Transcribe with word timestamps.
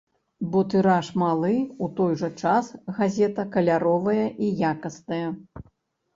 Бо 0.53 0.59
тыраж 0.73 1.09
малы, 1.21 1.51
у 1.87 1.89
той 1.99 2.15
жа 2.21 2.29
час 2.41 2.71
газета 3.01 3.47
каляровая 3.59 4.25
і 4.43 4.51
якасная. 4.73 5.23